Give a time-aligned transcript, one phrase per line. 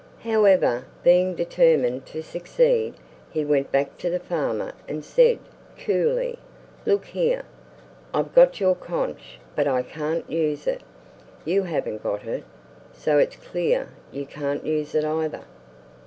[0.23, 2.95] However, being determined to succeed
[3.29, 5.37] he went back to the farmer and said,
[5.77, 6.39] coolly,
[6.87, 7.43] "Look here;
[8.11, 10.81] I've got your conch, but I can't use it;
[11.45, 12.45] you haven't got it,
[12.91, 15.43] So it's clear you can't use it either.